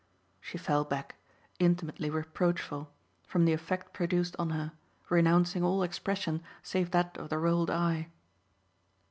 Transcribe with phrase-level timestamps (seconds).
[0.39, 1.17] She fell back,
[1.59, 2.91] intimately reproachful,
[3.27, 4.71] from the effect produced on her,
[5.09, 8.09] renouncing all expression save that of the rolled eye.